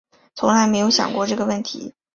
[0.33, 1.93] 从来没有想过这个问题